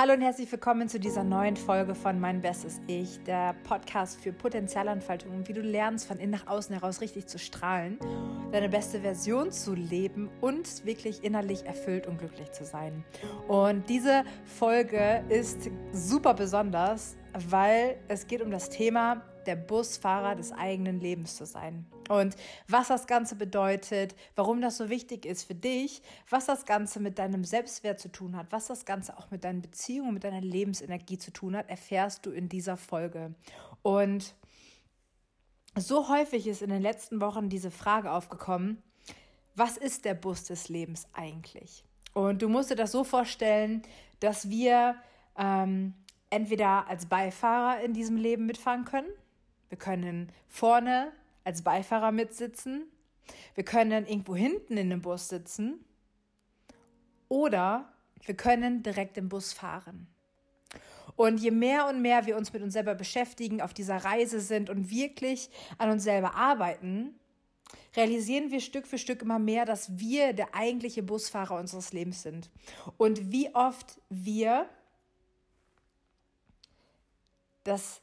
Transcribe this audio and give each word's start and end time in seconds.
Hallo 0.00 0.14
und 0.14 0.22
herzlich 0.22 0.50
willkommen 0.50 0.88
zu 0.88 0.98
dieser 0.98 1.24
neuen 1.24 1.58
Folge 1.58 1.94
von 1.94 2.18
Mein 2.18 2.40
Bestes 2.40 2.80
Ich, 2.86 3.22
der 3.24 3.54
Podcast 3.64 4.18
für 4.18 4.32
Potenzialentfaltung 4.32 5.30
und 5.30 5.46
wie 5.46 5.52
du 5.52 5.60
lernst, 5.60 6.06
von 6.06 6.18
innen 6.18 6.30
nach 6.30 6.46
außen 6.46 6.74
heraus 6.74 7.02
richtig 7.02 7.26
zu 7.26 7.38
strahlen, 7.38 7.98
deine 8.50 8.70
beste 8.70 9.00
Version 9.02 9.52
zu 9.52 9.74
leben 9.74 10.30
und 10.40 10.86
wirklich 10.86 11.22
innerlich 11.22 11.66
erfüllt 11.66 12.06
und 12.06 12.16
glücklich 12.16 12.50
zu 12.52 12.64
sein. 12.64 13.04
Und 13.46 13.90
diese 13.90 14.24
Folge 14.46 15.22
ist 15.28 15.68
super 15.92 16.32
besonders, 16.32 17.18
weil 17.50 17.98
es 18.08 18.26
geht 18.26 18.40
um 18.40 18.50
das 18.50 18.70
Thema 18.70 19.20
der 19.44 19.56
Busfahrer 19.56 20.34
des 20.34 20.50
eigenen 20.50 20.98
Lebens 20.98 21.36
zu 21.36 21.44
sein. 21.44 21.84
Und 22.10 22.34
was 22.66 22.88
das 22.88 23.06
Ganze 23.06 23.36
bedeutet, 23.36 24.16
warum 24.34 24.60
das 24.60 24.78
so 24.78 24.88
wichtig 24.88 25.24
ist 25.24 25.44
für 25.44 25.54
dich, 25.54 26.02
was 26.28 26.44
das 26.44 26.66
Ganze 26.66 26.98
mit 26.98 27.20
deinem 27.20 27.44
Selbstwert 27.44 28.00
zu 28.00 28.10
tun 28.10 28.36
hat, 28.36 28.50
was 28.50 28.66
das 28.66 28.84
Ganze 28.84 29.16
auch 29.16 29.30
mit 29.30 29.44
deinen 29.44 29.62
Beziehungen, 29.62 30.14
mit 30.14 30.24
deiner 30.24 30.40
Lebensenergie 30.40 31.18
zu 31.18 31.32
tun 31.32 31.54
hat, 31.54 31.70
erfährst 31.70 32.26
du 32.26 32.32
in 32.32 32.48
dieser 32.48 32.76
Folge. 32.76 33.36
Und 33.82 34.34
so 35.78 36.08
häufig 36.08 36.48
ist 36.48 36.62
in 36.62 36.70
den 36.70 36.82
letzten 36.82 37.20
Wochen 37.20 37.48
diese 37.48 37.70
Frage 37.70 38.10
aufgekommen, 38.10 38.82
was 39.54 39.76
ist 39.76 40.04
der 40.04 40.14
Bus 40.14 40.42
des 40.42 40.68
Lebens 40.68 41.06
eigentlich? 41.12 41.84
Und 42.12 42.42
du 42.42 42.48
musst 42.48 42.72
dir 42.72 42.76
das 42.76 42.90
so 42.90 43.04
vorstellen, 43.04 43.82
dass 44.18 44.50
wir 44.50 44.96
ähm, 45.38 45.94
entweder 46.28 46.88
als 46.88 47.06
Beifahrer 47.06 47.84
in 47.84 47.92
diesem 47.92 48.16
Leben 48.16 48.46
mitfahren 48.46 48.84
können, 48.84 49.06
wir 49.68 49.78
können 49.78 50.32
vorne 50.48 51.12
als 51.44 51.62
Beifahrer 51.62 52.12
mitsitzen. 52.12 52.84
Wir 53.54 53.64
können 53.64 54.06
irgendwo 54.06 54.34
hinten 54.34 54.76
in 54.76 54.90
dem 54.90 55.02
Bus 55.02 55.28
sitzen. 55.28 55.84
Oder 57.28 57.92
wir 58.24 58.36
können 58.36 58.82
direkt 58.82 59.16
im 59.18 59.28
Bus 59.28 59.52
fahren. 59.52 60.08
Und 61.16 61.38
je 61.38 61.50
mehr 61.50 61.86
und 61.86 62.02
mehr 62.02 62.26
wir 62.26 62.36
uns 62.36 62.52
mit 62.52 62.62
uns 62.62 62.72
selber 62.72 62.94
beschäftigen, 62.94 63.60
auf 63.60 63.74
dieser 63.74 63.98
Reise 63.98 64.40
sind 64.40 64.70
und 64.70 64.90
wirklich 64.90 65.50
an 65.78 65.90
uns 65.90 66.04
selber 66.04 66.34
arbeiten, 66.34 67.14
realisieren 67.96 68.50
wir 68.50 68.60
Stück 68.60 68.86
für 68.86 68.98
Stück 68.98 69.22
immer 69.22 69.38
mehr, 69.38 69.64
dass 69.64 69.98
wir 69.98 70.32
der 70.32 70.54
eigentliche 70.54 71.02
Busfahrer 71.02 71.58
unseres 71.58 71.92
Lebens 71.92 72.22
sind. 72.22 72.50
Und 72.96 73.32
wie 73.32 73.54
oft 73.54 74.00
wir 74.08 74.68
das 77.64 78.00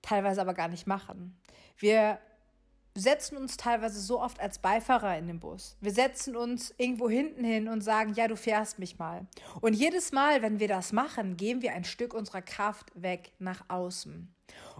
teilweise 0.00 0.40
aber 0.40 0.54
gar 0.54 0.68
nicht 0.68 0.86
machen. 0.86 1.38
Wir 1.76 2.18
setzen 2.94 3.38
uns 3.38 3.56
teilweise 3.56 4.00
so 4.00 4.20
oft 4.20 4.38
als 4.40 4.58
Beifahrer 4.58 5.16
in 5.16 5.26
den 5.26 5.40
Bus. 5.40 5.76
Wir 5.80 5.92
setzen 5.92 6.36
uns 6.36 6.74
irgendwo 6.76 7.08
hinten 7.08 7.44
hin 7.44 7.68
und 7.68 7.80
sagen, 7.80 8.12
ja, 8.14 8.28
du 8.28 8.36
fährst 8.36 8.78
mich 8.78 8.98
mal. 8.98 9.26
Und 9.60 9.74
jedes 9.74 10.12
Mal, 10.12 10.42
wenn 10.42 10.60
wir 10.60 10.68
das 10.68 10.92
machen, 10.92 11.36
geben 11.36 11.62
wir 11.62 11.72
ein 11.72 11.84
Stück 11.84 12.12
unserer 12.12 12.42
Kraft 12.42 12.90
weg 12.94 13.32
nach 13.38 13.64
außen. 13.68 14.34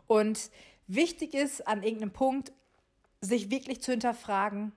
Und 0.07 0.51
wichtig 0.87 1.33
ist 1.35 1.67
an 1.67 1.83
irgendeinem 1.83 2.13
Punkt, 2.13 2.53
sich 3.21 3.51
wirklich 3.51 3.81
zu 3.81 3.93
hinterfragen, 3.93 4.73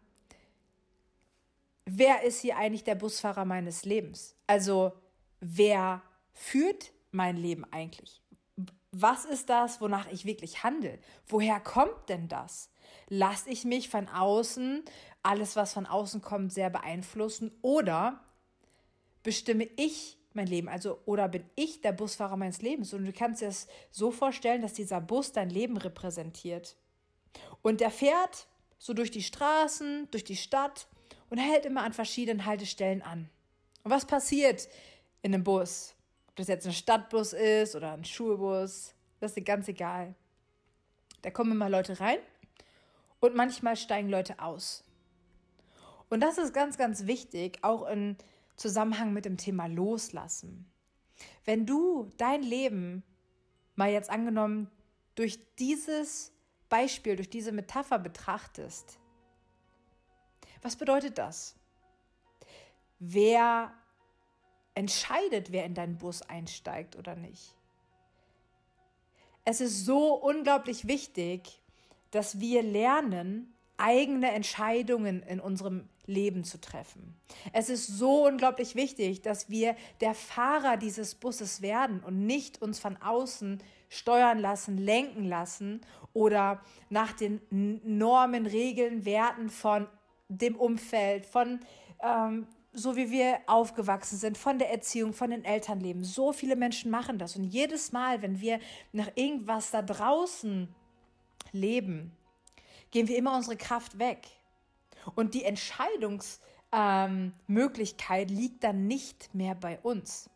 wer 1.85 2.23
ist 2.23 2.41
hier 2.41 2.57
eigentlich 2.57 2.83
der 2.83 2.95
Busfahrer 2.95 3.43
meines 3.43 3.83
Lebens? 3.85 4.35
Also, 4.47 4.93
wer 5.41 6.01
führt 6.31 6.93
mein 7.11 7.35
Leben 7.37 7.65
eigentlich? 7.71 8.21
Was 8.91 9.25
ist 9.25 9.49
das, 9.49 9.81
wonach 9.81 10.09
ich 10.11 10.25
wirklich 10.25 10.63
handle? 10.63 10.99
Woher 11.27 11.59
kommt 11.59 12.07
denn 12.07 12.29
das? 12.29 12.69
Lasse 13.07 13.49
ich 13.49 13.65
mich 13.65 13.89
von 13.89 14.07
außen, 14.07 14.83
alles, 15.23 15.55
was 15.55 15.73
von 15.73 15.85
außen 15.85 16.21
kommt, 16.21 16.53
sehr 16.53 16.69
beeinflussen? 16.69 17.51
Oder 17.61 18.23
bestimme 19.23 19.67
ich 19.75 20.17
mein 20.33 20.47
Leben? 20.47 20.69
Also, 20.69 20.99
oder 21.05 21.27
bin 21.27 21.43
ich 21.55 21.81
der 21.81 21.91
Busfahrer 21.91 22.37
meines 22.37 22.61
Lebens? 22.61 22.93
Und 22.93 23.05
du 23.05 23.13
kannst 23.13 23.41
dir 23.41 23.47
das 23.47 23.67
so 23.91 24.11
vorstellen, 24.11 24.61
dass 24.61 24.73
dieser 24.73 25.01
Bus 25.01 25.31
dein 25.31 25.49
Leben 25.49 25.77
repräsentiert. 25.77 26.75
Und 27.61 27.81
der 27.81 27.91
fährt 27.91 28.47
so 28.77 28.93
durch 28.93 29.11
die 29.11 29.23
Straßen, 29.23 30.07
durch 30.11 30.23
die 30.23 30.35
Stadt 30.35 30.87
und 31.29 31.37
hält 31.37 31.65
immer 31.65 31.83
an 31.83 31.93
verschiedenen 31.93 32.45
Haltestellen 32.45 33.01
an. 33.01 33.29
Und 33.83 33.91
was 33.91 34.05
passiert 34.05 34.67
in 35.21 35.33
einem 35.33 35.43
Bus? 35.43 35.95
Ob 36.27 36.35
das 36.35 36.47
jetzt 36.47 36.67
ein 36.67 36.73
Stadtbus 36.73 37.33
ist 37.33 37.75
oder 37.75 37.93
ein 37.93 38.05
Schulbus, 38.05 38.93
das 39.19 39.35
ist 39.35 39.45
ganz 39.45 39.67
egal. 39.67 40.13
Da 41.21 41.31
kommen 41.31 41.53
immer 41.53 41.69
Leute 41.69 41.99
rein 41.99 42.19
und 43.25 43.35
manchmal 43.35 43.75
steigen 43.75 44.09
Leute 44.09 44.39
aus. 44.39 44.83
Und 46.09 46.21
das 46.21 46.37
ist 46.37 46.53
ganz, 46.53 46.77
ganz 46.77 47.07
wichtig, 47.07 47.59
auch 47.63 47.87
im 47.87 48.15
Zusammenhang 48.55 49.13
mit 49.13 49.25
dem 49.25 49.37
Thema 49.37 49.65
Loslassen. 49.65 50.71
Wenn 51.43 51.65
du 51.65 52.11
dein 52.17 52.43
Leben 52.43 53.03
mal 53.75 53.91
jetzt 53.91 54.09
angenommen 54.09 54.69
durch 55.15 55.39
dieses 55.55 56.31
Beispiel, 56.69 57.15
durch 57.15 57.29
diese 57.29 57.51
Metapher 57.51 57.99
betrachtest, 57.99 58.99
was 60.61 60.75
bedeutet 60.75 61.17
das? 61.17 61.55
Wer 62.99 63.73
entscheidet, 64.73 65.51
wer 65.51 65.65
in 65.65 65.73
deinen 65.73 65.97
Bus 65.97 66.21
einsteigt 66.21 66.95
oder 66.95 67.15
nicht. 67.15 67.55
Es 69.45 69.61
ist 69.61 69.85
so 69.85 70.15
unglaublich 70.15 70.87
wichtig, 70.87 71.61
dass 72.15 72.39
wir 72.39 72.63
lernen, 72.63 73.53
eigene 73.77 74.31
Entscheidungen 74.31 75.21
in 75.23 75.41
unserem 75.41 75.89
Leben 76.05 76.43
zu 76.43 76.61
treffen. 76.61 77.15
Es 77.51 77.69
ist 77.69 77.87
so 77.87 78.25
unglaublich 78.27 78.75
wichtig, 78.75 79.21
dass 79.21 79.49
wir 79.49 79.75
der 79.99 80.13
Fahrer 80.13 80.77
dieses 80.77 81.15
Busses 81.15 81.61
werden 81.61 82.01
und 82.01 82.25
nicht 82.25 82.61
uns 82.61 82.79
von 82.79 82.95
außen 82.97 83.61
steuern 83.89 84.39
lassen, 84.39 84.77
lenken 84.77 85.25
lassen 85.25 85.81
oder 86.13 86.61
nach 86.89 87.11
den 87.11 87.41
Normen, 87.83 88.45
Regeln, 88.45 89.03
Werten 89.03 89.49
von 89.49 89.87
dem 90.29 90.55
Umfeld, 90.55 91.25
von 91.25 91.59
ähm, 92.01 92.47
so 92.71 92.95
wie 92.95 93.11
wir 93.11 93.39
aufgewachsen 93.47 94.17
sind, 94.17 94.37
von 94.37 94.59
der 94.59 94.71
Erziehung, 94.71 95.13
von 95.13 95.31
den 95.31 95.43
Elternleben. 95.43 96.03
So 96.03 96.33
viele 96.33 96.55
Menschen 96.55 96.91
machen 96.91 97.17
das. 97.17 97.35
Und 97.35 97.45
jedes 97.45 97.91
Mal, 97.91 98.21
wenn 98.21 98.41
wir 98.41 98.59
nach 98.91 99.09
irgendwas 99.15 99.71
da 99.71 99.81
draußen 99.81 100.73
leben, 101.55 102.15
gehen 102.91 103.07
wir 103.07 103.17
immer 103.17 103.35
unsere 103.35 103.57
Kraft 103.57 103.97
weg. 103.99 104.27
Und 105.15 105.33
die 105.33 105.43
Entscheidungsmöglichkeit 105.43 108.31
ähm, 108.31 108.37
liegt 108.37 108.63
dann 108.63 108.87
nicht 108.87 109.33
mehr 109.33 109.55
bei 109.55 109.79
uns. 109.79 110.29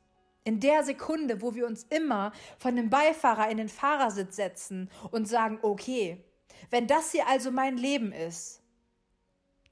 In 0.44 0.60
der 0.60 0.84
Sekunde, 0.84 1.42
wo 1.42 1.56
wir 1.56 1.66
uns 1.68 1.86
immer 1.90 2.34
von 2.58 2.76
dem 2.76 2.90
Beifahrer 2.90 3.50
in 3.50 3.56
den 3.58 3.70
Fahrersitz 3.70 4.36
setzen 4.36 4.90
und 5.12 5.28
sagen, 5.28 5.60
okay, 5.62 6.24
wenn 6.70 6.88
das 6.88 7.12
hier 7.12 7.28
also 7.28 7.52
mein 7.52 7.78
Leben 7.78 8.12
ist, 8.12 8.62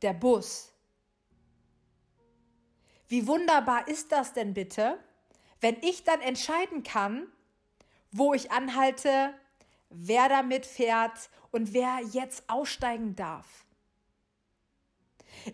der 0.01 0.13
Bus, 0.13 0.71
wie 3.07 3.27
wunderbar 3.27 3.87
ist 3.87 4.11
das 4.11 4.33
denn 4.33 4.53
bitte, 4.53 4.99
wenn 5.61 5.77
ich 5.81 6.03
dann 6.03 6.21
entscheiden 6.21 6.83
kann, 6.83 7.27
wo 8.11 8.33
ich 8.33 8.51
anhalte, 8.51 9.33
wer 9.89 10.29
damit 10.29 10.65
fährt 10.65 11.29
und 11.51 11.73
wer 11.73 11.99
jetzt 12.11 12.49
aussteigen 12.49 13.15
darf. 13.15 13.65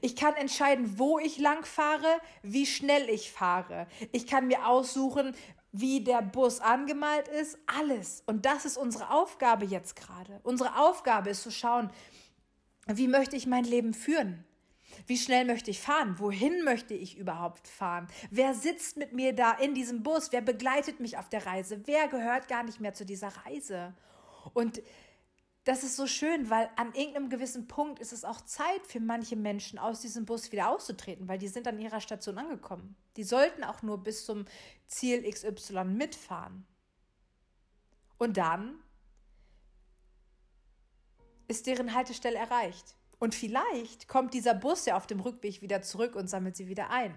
Ich 0.01 0.15
kann 0.15 0.35
entscheiden, 0.35 0.97
wo 0.97 1.19
ich 1.19 1.37
lang 1.37 1.65
fahre, 1.65 2.19
wie 2.41 2.65
schnell 2.65 3.09
ich 3.09 3.31
fahre. 3.31 3.87
Ich 4.11 4.27
kann 4.27 4.47
mir 4.47 4.67
aussuchen, 4.67 5.35
wie 5.71 6.03
der 6.03 6.21
Bus 6.21 6.59
angemalt 6.59 7.27
ist, 7.27 7.57
alles. 7.65 8.23
Und 8.25 8.45
das 8.45 8.65
ist 8.65 8.77
unsere 8.77 9.09
Aufgabe 9.09 9.65
jetzt 9.65 9.95
gerade. 9.95 10.39
Unsere 10.43 10.79
Aufgabe 10.79 11.31
ist 11.31 11.43
zu 11.43 11.51
schauen, 11.51 11.91
wie 12.87 13.07
möchte 13.07 13.35
ich 13.35 13.47
mein 13.47 13.63
Leben 13.63 13.93
führen? 13.93 14.45
Wie 15.07 15.17
schnell 15.17 15.45
möchte 15.45 15.71
ich 15.71 15.81
fahren? 15.81 16.19
Wohin 16.19 16.63
möchte 16.63 16.93
ich 16.93 17.17
überhaupt 17.17 17.67
fahren? 17.67 18.07
Wer 18.29 18.53
sitzt 18.53 18.97
mit 18.97 19.13
mir 19.13 19.33
da 19.33 19.53
in 19.53 19.73
diesem 19.73 20.03
Bus? 20.03 20.31
Wer 20.31 20.41
begleitet 20.41 20.99
mich 20.99 21.17
auf 21.17 21.29
der 21.29 21.45
Reise? 21.45 21.81
Wer 21.85 22.07
gehört 22.07 22.47
gar 22.47 22.63
nicht 22.63 22.79
mehr 22.79 22.93
zu 22.93 23.05
dieser 23.05 23.29
Reise? 23.45 23.93
Und 24.53 24.81
das 25.63 25.83
ist 25.83 25.95
so 25.95 26.07
schön, 26.07 26.49
weil 26.49 26.69
an 26.75 26.93
irgendeinem 26.93 27.29
gewissen 27.29 27.67
Punkt 27.67 27.99
ist 27.99 28.11
es 28.11 28.25
auch 28.25 28.41
Zeit 28.41 28.85
für 28.85 28.99
manche 28.99 29.37
Menschen 29.37 29.79
aus 29.79 30.01
diesem 30.01 30.25
Bus 30.25 30.51
wieder 30.51 30.69
auszutreten, 30.69 31.27
weil 31.29 31.37
die 31.37 31.47
sind 31.47 31.67
an 31.67 31.79
ihrer 31.79 32.01
Station 32.01 32.37
angekommen. 32.37 32.97
Die 33.15 33.23
sollten 33.23 33.63
auch 33.63 33.81
nur 33.81 34.03
bis 34.03 34.25
zum 34.25 34.45
Ziel 34.87 35.29
XY 35.29 35.85
mitfahren. 35.85 36.65
Und 38.17 38.35
dann 38.35 38.75
ist 41.47 41.65
deren 41.65 41.93
Haltestelle 41.93 42.37
erreicht. 42.37 42.95
Und 43.19 43.33
vielleicht 43.33 44.09
kommt 44.09 44.33
dieser 44.33 44.53
Bus 44.53 44.85
ja 44.85 44.97
auf 44.97 45.07
dem 45.07 45.21
Rückweg 45.21 45.61
wieder 45.61 45.81
zurück 45.81 46.15
und 46.15 46.27
sammelt 46.27 46.57
sie 46.57 46.67
wieder 46.67 46.89
ein. 46.89 47.13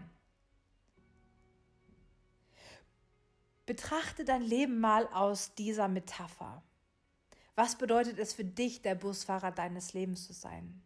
Betrachte 3.66 4.24
dein 4.24 4.42
Leben 4.42 4.78
mal 4.78 5.08
aus 5.08 5.54
dieser 5.56 5.88
Metapher. 5.88 6.62
Was 7.56 7.76
bedeutet 7.76 8.18
es 8.18 8.34
für 8.34 8.44
dich, 8.44 8.82
der 8.82 8.94
Busfahrer 8.94 9.50
deines 9.50 9.94
Lebens 9.94 10.26
zu 10.26 10.34
sein? 10.34 10.82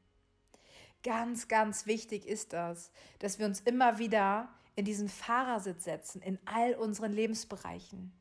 Ganz, 1.03 1.49
ganz 1.49 1.87
wichtig 1.87 2.27
ist 2.27 2.53
das, 2.53 2.93
dass 3.19 3.39
wir 3.39 3.47
uns 3.47 3.61
immer 3.61 3.99
wieder 3.99 4.49
in 4.77 4.85
diesen 4.85 5.09
Fahrersitz 5.09 5.85
setzen 5.85 6.23
in 6.23 6.39
all 6.45 6.75
unseren 6.75 7.13
Lebensbereichen. 7.13 8.13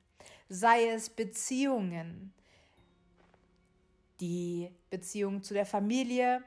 Sei 0.50 0.90
es 0.90 1.10
Beziehungen, 1.10 2.34
die 4.20 4.72
Beziehung 4.90 5.44
zu 5.44 5.54
der 5.54 5.66
Familie, 5.66 6.44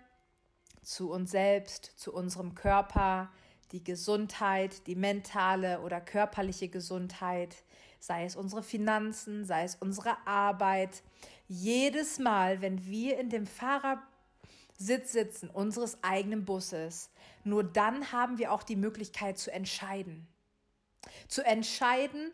zu 0.83 1.13
uns 1.13 1.31
selbst, 1.31 1.85
zu 1.97 2.13
unserem 2.13 2.55
Körper, 2.57 3.31
die 3.71 3.85
Gesundheit, 3.85 4.87
die 4.87 4.97
mentale 4.97 5.81
oder 5.81 6.01
körperliche 6.01 6.69
Gesundheit, 6.69 7.63
sei 8.03 8.25
es 8.25 8.35
unsere 8.35 8.65
Finanzen, 8.65 9.45
sei 9.45 9.63
es 9.63 9.77
unsere 9.77 10.27
Arbeit. 10.27 11.05
Jedes 11.47 12.19
Mal, 12.19 12.61
wenn 12.61 12.85
wir 12.85 13.17
in 13.17 13.31
dem 13.31 13.47
Fahrersitz 13.47 15.13
sitzen 15.13 15.49
unseres 15.49 16.03
eigenen 16.03 16.45
Busses, 16.45 17.11
nur 17.45 17.63
dann 17.63 18.11
haben 18.11 18.39
wir 18.39 18.51
auch 18.51 18.65
die 18.65 18.75
Möglichkeit 18.75 19.39
zu 19.39 19.53
entscheiden. 19.53 20.27
Zu 21.29 21.47
entscheiden, 21.47 22.33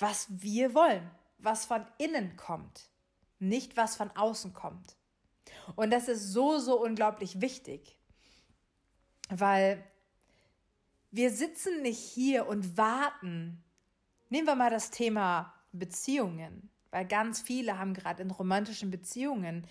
was 0.00 0.26
wir 0.30 0.74
wollen, 0.74 1.08
was 1.38 1.64
von 1.64 1.86
innen 1.98 2.36
kommt, 2.36 2.90
nicht 3.38 3.76
was 3.76 3.94
von 3.94 4.10
außen 4.16 4.52
kommt. 4.52 4.96
Und 5.76 5.92
das 5.92 6.08
ist 6.08 6.32
so, 6.32 6.58
so 6.58 6.82
unglaublich 6.82 7.40
wichtig, 7.40 8.00
weil 9.28 9.80
wir 11.12 11.30
sitzen 11.30 11.82
nicht 11.82 12.00
hier 12.00 12.48
und 12.48 12.76
warten. 12.76 13.62
Nehmen 14.28 14.46
wir 14.46 14.56
mal 14.56 14.70
das 14.70 14.90
Thema 14.90 15.54
Beziehungen, 15.72 16.68
weil 16.90 17.06
ganz 17.06 17.40
viele 17.40 17.78
haben 17.78 17.94
gerade 17.94 18.22
in 18.22 18.30
romantischen 18.30 18.90
Beziehungen 18.90 19.66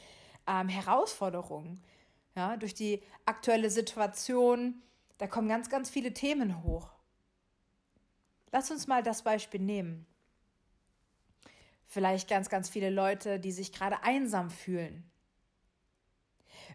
ähm, 0.47 0.69
Herausforderungen. 0.69 1.81
Ja, 2.35 2.57
durch 2.57 2.73
die 2.73 3.01
aktuelle 3.25 3.69
Situation, 3.69 4.81
da 5.17 5.27
kommen 5.27 5.47
ganz, 5.47 5.69
ganz 5.69 5.89
viele 5.89 6.13
Themen 6.13 6.63
hoch. 6.63 6.89
Lass 8.51 8.71
uns 8.71 8.87
mal 8.87 9.03
das 9.03 9.23
Beispiel 9.23 9.61
nehmen. 9.61 10.05
Vielleicht 11.85 12.29
ganz, 12.29 12.49
ganz 12.49 12.69
viele 12.69 12.89
Leute, 12.89 13.39
die 13.39 13.51
sich 13.51 13.71
gerade 13.71 14.03
einsam 14.03 14.49
fühlen. 14.49 15.09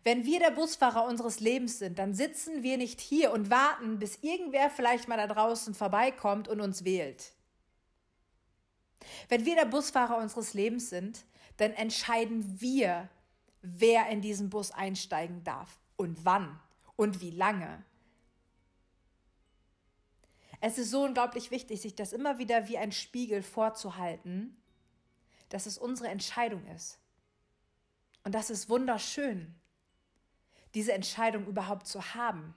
Wenn 0.03 0.25
wir 0.25 0.39
der 0.39 0.51
Busfahrer 0.51 1.05
unseres 1.07 1.41
Lebens 1.41 1.79
sind, 1.79 1.99
dann 1.99 2.15
sitzen 2.15 2.63
wir 2.63 2.79
nicht 2.79 3.01
hier 3.01 3.33
und 3.33 3.51
warten, 3.51 3.99
bis 3.99 4.19
irgendwer 4.23 4.71
vielleicht 4.71 5.09
mal 5.09 5.17
da 5.17 5.27
draußen 5.27 5.75
vorbeikommt 5.75 6.49
und 6.49 6.61
uns 6.61 6.85
wählt. 6.85 7.33
Wenn 9.29 9.45
wir 9.45 9.55
der 9.55 9.67
Busfahrer 9.67 10.19
unseres 10.19 10.55
Lebens 10.55 10.91
sind, 10.91 11.25
dann 11.57 11.73
entscheiden 11.73 12.61
wir, 12.61 13.09
wer 13.63 14.09
in 14.09 14.21
diesen 14.21 14.51
Bus 14.51 14.71
einsteigen 14.71 15.45
darf 15.45 15.79
und 15.97 16.25
wann 16.25 16.59
und 16.97 17.21
wie 17.21 17.31
lange. 17.31 17.85
Es 20.61 20.79
ist 20.79 20.91
so 20.91 21.05
unglaublich 21.05 21.51
wichtig, 21.51 21.81
sich 21.81 21.95
das 21.95 22.13
immer 22.13 22.39
wieder 22.39 22.69
wie 22.69 22.79
ein 22.79 22.93
Spiegel 22.93 23.43
vorzuhalten, 23.43 24.57
dass 25.49 25.67
es 25.67 25.79
unsere 25.79 26.09
Entscheidung 26.09 26.67
ist. 26.69 26.99
Und 28.25 28.35
das 28.35 28.51
ist 28.51 28.69
wunderschön 28.69 29.55
diese 30.75 30.93
Entscheidung 30.93 31.47
überhaupt 31.47 31.87
zu 31.87 32.15
haben 32.15 32.55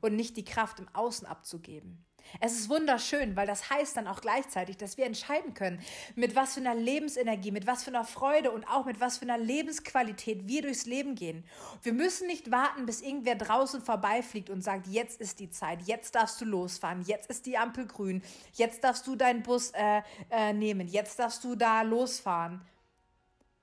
und 0.00 0.16
nicht 0.16 0.36
die 0.36 0.44
Kraft 0.44 0.80
im 0.80 0.88
Außen 0.94 1.26
abzugeben. 1.26 2.04
Es 2.40 2.52
ist 2.52 2.68
wunderschön, 2.68 3.36
weil 3.36 3.46
das 3.46 3.70
heißt 3.70 3.96
dann 3.96 4.06
auch 4.06 4.20
gleichzeitig, 4.20 4.76
dass 4.76 4.96
wir 4.96 5.06
entscheiden 5.06 5.54
können, 5.54 5.80
mit 6.14 6.36
was 6.36 6.54
für 6.54 6.60
einer 6.60 6.74
Lebensenergie, 6.74 7.50
mit 7.50 7.66
was 7.66 7.84
für 7.84 7.90
einer 7.90 8.04
Freude 8.04 8.50
und 8.50 8.68
auch 8.68 8.84
mit 8.84 9.00
was 9.00 9.18
für 9.18 9.24
einer 9.24 9.38
Lebensqualität 9.38 10.46
wir 10.46 10.62
durchs 10.62 10.86
Leben 10.86 11.14
gehen. 11.14 11.44
Wir 11.82 11.92
müssen 11.92 12.26
nicht 12.26 12.50
warten, 12.50 12.86
bis 12.86 13.00
irgendwer 13.00 13.34
draußen 13.34 13.80
vorbeifliegt 13.80 14.50
und 14.50 14.62
sagt, 14.62 14.86
jetzt 14.86 15.20
ist 15.20 15.40
die 15.40 15.50
Zeit, 15.50 15.82
jetzt 15.82 16.14
darfst 16.14 16.40
du 16.40 16.44
losfahren, 16.44 17.02
jetzt 17.02 17.30
ist 17.30 17.46
die 17.46 17.56
Ampel 17.58 17.86
grün, 17.86 18.22
jetzt 18.54 18.84
darfst 18.84 19.06
du 19.06 19.16
deinen 19.16 19.42
Bus 19.42 19.70
äh, 19.70 20.02
äh, 20.30 20.52
nehmen, 20.52 20.88
jetzt 20.88 21.18
darfst 21.18 21.42
du 21.44 21.54
da 21.54 21.82
losfahren. 21.82 22.60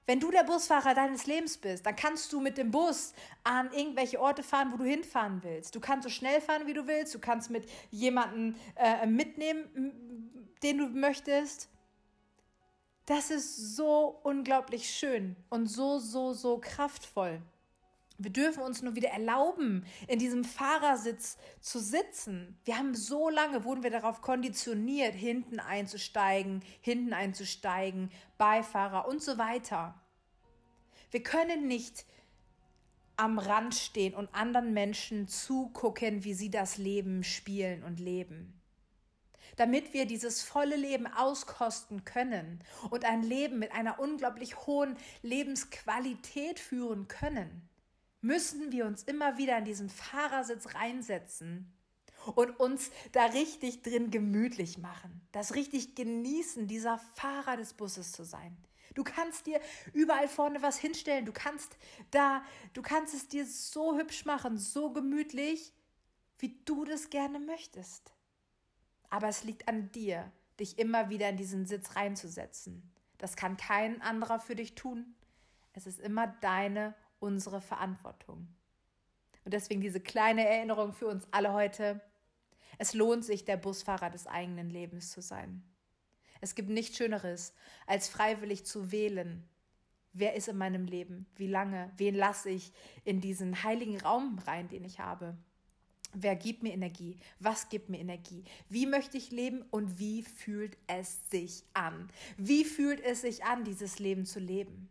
Wenn 0.08 0.20
du 0.20 0.30
der 0.30 0.44
Busfahrer 0.44 0.94
deines 0.94 1.26
Lebens 1.26 1.58
bist, 1.58 1.86
dann 1.86 1.96
kannst 1.96 2.32
du 2.32 2.40
mit 2.40 2.58
dem 2.58 2.70
Bus 2.70 3.14
an 3.44 3.72
irgendwelche 3.74 4.20
Orte 4.20 4.44
fahren, 4.44 4.72
wo 4.72 4.78
du 4.78 4.84
hinfahren 4.84 5.44
willst. 5.44 5.74
Du 5.74 5.80
kannst 5.80 6.04
so 6.04 6.10
schnell 6.10 6.42
fahren, 6.42 6.68
wie 6.68 6.74
du 6.74 6.86
willst. 6.86 7.16
Du 7.16 7.20
kannst 7.20 7.50
mit 7.50 7.68
jemandem 7.90 8.56
äh, 8.76 9.08
mitnehmen, 9.08 10.52
den 10.62 10.78
du 10.78 10.88
möchtest. 10.88 11.70
Das 13.08 13.32
ist 13.32 13.76
so 13.76 14.20
unglaublich 14.24 14.90
schön 14.90 15.36
und 15.50 15.68
so, 15.68 16.00
so, 16.00 16.34
so 16.34 16.60
kraftvoll. 16.60 17.42
Wir 18.18 18.32
dürfen 18.32 18.64
uns 18.64 18.82
nur 18.82 18.96
wieder 18.96 19.10
erlauben, 19.10 19.86
in 20.08 20.20
diesem 20.20 20.46
Fahrersitz 20.46 21.38
zu 21.60 21.80
sitzen. 21.80 22.58
Wir 22.64 22.78
haben 22.78 22.96
so 22.96 23.30
lange, 23.30 23.66
wurden 23.66 23.84
wir 23.84 23.90
darauf 23.90 24.22
konditioniert, 24.22 25.14
hinten 25.14 25.60
einzusteigen, 25.60 26.64
hinten 26.80 27.12
einzusteigen, 27.12 28.10
Beifahrer 28.38 29.08
und 29.08 29.22
so 29.22 29.38
weiter. 29.38 30.00
Wir 31.12 31.24
können 31.24 31.68
nicht 31.68 32.06
am 33.18 33.38
Rand 33.38 33.76
stehen 33.76 34.14
und 34.14 34.34
anderen 34.34 34.74
Menschen 34.74 35.28
zugucken, 35.28 36.24
wie 36.24 36.34
sie 36.34 36.50
das 36.50 36.78
Leben 36.78 37.24
spielen 37.24 37.84
und 37.84 38.00
leben. 38.00 38.62
Damit 39.58 39.94
wir 39.94 40.06
dieses 40.06 40.42
volle 40.42 40.76
Leben 40.78 41.08
auskosten 41.08 42.06
können 42.06 42.64
und 42.90 43.04
ein 43.04 43.24
Leben 43.24 43.60
mit 43.60 43.74
einer 43.74 44.00
unglaublich 44.00 44.66
hohen 44.66 44.98
Lebensqualität 45.22 46.60
führen 46.60 47.08
können 47.08 47.70
müssen 48.26 48.72
wir 48.72 48.86
uns 48.86 49.04
immer 49.04 49.38
wieder 49.38 49.58
in 49.58 49.66
diesen 49.66 49.90
Fahrersitz 49.90 50.74
reinsetzen 50.74 51.72
und 52.34 52.60
uns 52.60 52.90
da 53.12 53.26
richtig 53.26 53.84
drin 53.84 54.10
gemütlich 54.10 54.80
machen, 54.80 55.22
das 55.32 55.54
richtig 55.54 55.96
genießen, 55.96 56.68
dieser 56.68 56.98
Fahrer 56.98 57.56
des 57.56 57.74
Busses 57.74 58.12
zu 58.12 58.24
sein. 58.24 58.58
Du 58.96 59.04
kannst 59.04 59.46
dir 59.46 59.60
überall 59.94 60.28
vorne 60.28 60.62
was 60.62 60.78
hinstellen, 60.78 61.26
du 61.26 61.34
kannst 61.34 61.78
da, 62.12 62.44
du 62.74 62.82
kannst 62.82 63.14
es 63.14 63.28
dir 63.28 63.46
so 63.46 63.98
hübsch 63.98 64.26
machen, 64.26 64.58
so 64.58 64.92
gemütlich, 64.92 65.74
wie 66.40 66.58
du 66.66 66.84
das 66.86 67.10
gerne 67.10 67.40
möchtest. 67.40 68.14
Aber 69.10 69.28
es 69.28 69.44
liegt 69.44 69.68
an 69.68 69.92
dir, 69.92 70.32
dich 70.60 70.80
immer 70.80 71.10
wieder 71.10 71.30
in 71.30 71.38
diesen 71.38 71.66
Sitz 71.68 71.96
reinzusetzen. 71.96 72.92
Das 73.18 73.36
kann 73.36 73.58
kein 73.58 74.02
anderer 74.02 74.40
für 74.40 74.56
dich 74.56 74.76
tun. 74.76 75.16
Es 75.74 75.86
ist 75.86 76.00
immer 76.00 76.28
deine 76.28 76.96
unsere 77.20 77.62
Verantwortung. 77.62 78.48
Und 79.44 79.54
deswegen 79.54 79.82
diese 79.82 80.00
kleine 80.00 80.48
Erinnerung 80.48 80.94
für 80.94 81.08
uns 81.08 81.28
alle 81.32 81.54
heute. 81.54 82.02
Es 82.78 82.94
lohnt 82.94 83.24
sich, 83.24 83.46
der 83.46 83.58
Busfahrer 83.58 84.10
des 84.10 84.28
eigenen 84.28 84.70
Lebens 84.70 85.12
zu 85.12 85.22
sein. 85.22 85.64
Es 86.42 86.56
gibt 86.56 86.70
nichts 86.70 86.98
Schöneres, 86.98 87.54
als 87.88 88.10
freiwillig 88.10 88.66
zu 88.66 88.92
wählen. 88.92 89.48
Wer 90.14 90.36
ist 90.36 90.48
in 90.48 90.58
meinem 90.58 90.86
Leben? 90.86 91.28
Wie 91.36 91.48
lange? 91.48 91.92
Wen 91.98 92.16
lasse 92.16 92.50
ich 92.50 92.72
in 93.04 93.22
diesen 93.22 93.64
heiligen 93.64 94.00
Raum 94.00 94.40
rein, 94.40 94.68
den 94.68 94.84
ich 94.84 95.00
habe? 95.00 95.38
Wer 96.14 96.36
gibt 96.36 96.64
mir 96.64 96.74
Energie? 96.74 97.18
Was 97.40 97.68
gibt 97.68 97.90
mir 97.90 98.00
Energie? 98.00 98.46
Wie 98.70 98.86
möchte 98.86 99.18
ich 99.18 99.32
leben 99.32 99.64
und 99.72 100.00
wie 100.00 100.24
fühlt 100.24 100.78
es 100.88 101.30
sich 101.30 101.66
an? 101.74 102.10
Wie 102.38 102.64
fühlt 102.64 103.02
es 103.02 103.22
sich 103.22 103.44
an, 103.44 103.66
dieses 103.66 104.00
Leben 104.00 104.26
zu 104.26 104.40
leben? 104.40 104.90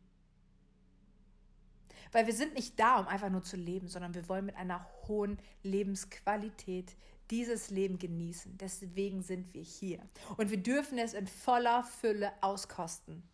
Weil 2.14 2.28
wir 2.28 2.33
sind 2.33 2.54
nicht 2.54 2.78
da, 2.78 3.00
um 3.00 3.09
einfach 3.09 3.28
nur 3.28 3.42
zu 3.42 3.56
leben, 3.56 3.88
sondern 3.88 4.14
wir 4.14 4.28
wollen 4.28 4.47
mit 4.47 4.54
einer 4.54 4.87
hohen 5.09 5.37
Lebensqualität 5.64 6.94
dieses 7.33 7.71
Leben 7.71 7.99
genießen. 7.99 8.56
Deswegen 8.56 9.21
sind 9.21 9.52
wir 9.52 9.62
hier. 9.62 9.99
Und 10.37 10.52
wir 10.52 10.59
dürfen 10.59 10.97
es 10.97 11.12
in 11.12 11.26
voller 11.26 11.83
Fülle 11.83 12.30
auskosten. 12.40 13.25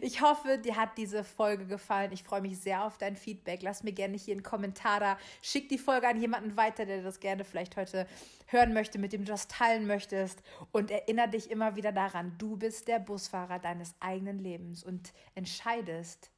Ich 0.00 0.22
hoffe, 0.22 0.58
dir 0.58 0.74
hat 0.74 0.98
diese 0.98 1.22
Folge 1.22 1.66
gefallen. 1.66 2.10
Ich 2.10 2.24
freue 2.24 2.40
mich 2.40 2.58
sehr 2.58 2.84
auf 2.84 2.98
dein 2.98 3.14
Feedback. 3.14 3.62
Lass 3.62 3.84
mir 3.84 3.92
gerne 3.92 4.16
hier 4.16 4.34
einen 4.34 4.42
Kommentar 4.42 4.98
da. 4.98 5.18
Schick 5.40 5.68
die 5.68 5.78
Folge 5.78 6.08
an 6.08 6.20
jemanden 6.20 6.56
weiter, 6.56 6.86
der 6.86 7.02
das 7.02 7.20
gerne 7.20 7.44
vielleicht 7.44 7.76
heute 7.76 8.08
hören 8.46 8.72
möchte, 8.72 8.98
mit 8.98 9.12
dem 9.12 9.24
du 9.24 9.30
das 9.30 9.46
teilen 9.46 9.86
möchtest. 9.86 10.42
Und 10.72 10.90
erinnere 10.90 11.28
dich 11.28 11.48
immer 11.48 11.76
wieder 11.76 11.92
daran, 11.92 12.34
du 12.38 12.56
bist 12.56 12.88
der 12.88 12.98
Busfahrer 12.98 13.60
deines 13.60 13.94
eigenen 14.00 14.40
Lebens 14.40 14.82
und 14.82 15.12
entscheidest, 15.36 16.32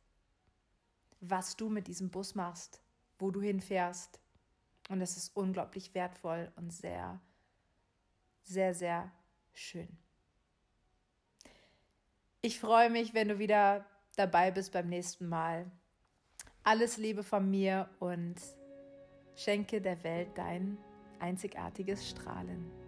was 1.23 1.57
du 1.57 1.71
mit 1.71 1.87
diesem 1.87 2.11
Bus 2.11 2.35
machst, 2.35 2.83
wo 3.19 3.31
du 3.31 3.41
hinfährst. 3.41 4.21
Und 4.88 5.00
es 5.00 5.17
ist 5.17 5.35
unglaublich 5.37 5.95
wertvoll 5.95 6.52
und 6.57 6.73
sehr, 6.73 7.21
sehr, 8.43 8.75
sehr 8.75 9.11
schön. 9.55 9.88
Ich 12.41 12.59
freue 12.59 12.91
mich, 12.91 13.14
wenn 13.14 13.29
du 13.29 13.38
wieder 13.38 13.87
dabei 14.17 14.50
bist 14.50 14.73
beim 14.73 14.88
nächsten 14.88 15.29
Mal. 15.29 15.71
Alles 16.64 16.97
Liebe 16.97 17.23
von 17.23 17.49
mir 17.49 17.88
und 18.00 18.35
schenke 19.37 19.81
der 19.81 20.02
Welt 20.02 20.31
dein 20.35 20.76
einzigartiges 21.21 22.09
Strahlen. 22.09 22.82